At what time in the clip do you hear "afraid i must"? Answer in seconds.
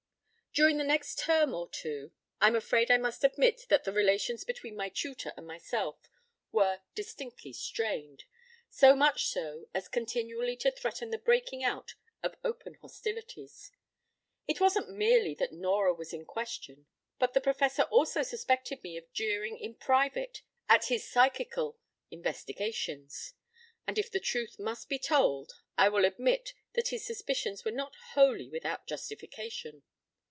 2.57-3.23